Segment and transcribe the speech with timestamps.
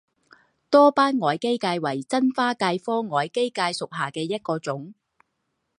[0.71, 4.95] 多斑凯基介为真花介科凯基介属下的一个种。